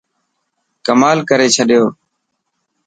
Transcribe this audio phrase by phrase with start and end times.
[0.85, 1.83] ڪمال ڪاري ڇڏيو.